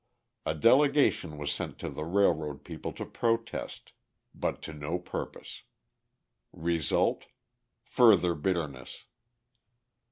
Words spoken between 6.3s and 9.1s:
Result: further bitterness.